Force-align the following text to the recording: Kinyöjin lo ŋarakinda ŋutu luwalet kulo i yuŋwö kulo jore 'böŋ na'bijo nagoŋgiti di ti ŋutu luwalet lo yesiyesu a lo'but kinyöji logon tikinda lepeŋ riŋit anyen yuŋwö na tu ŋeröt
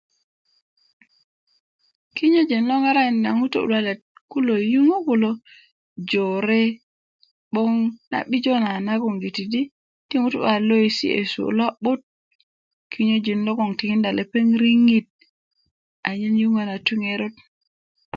Kinyöjin 2.15 2.63
lo 2.69 2.75
ŋarakinda 2.83 3.29
ŋutu 3.39 3.59
luwalet 3.67 4.01
kulo 4.31 4.53
i 4.63 4.65
yuŋwö 4.73 4.97
kulo 5.07 5.31
jore 6.09 6.61
'böŋ 7.51 7.71
na'bijo 8.11 8.53
nagoŋgiti 8.87 9.43
di 9.51 9.61
ti 10.07 10.15
ŋutu 10.21 10.37
luwalet 10.39 10.65
lo 10.69 10.75
yesiyesu 10.83 11.39
a 11.49 11.55
lo'but 11.57 12.01
kinyöji 12.91 13.33
logon 13.45 13.71
tikinda 13.79 14.09
lepeŋ 14.19 14.47
riŋit 14.61 15.07
anyen 16.09 16.35
yuŋwö 16.43 16.61
na 16.67 16.75
tu 16.85 16.93
ŋeröt 17.03 17.35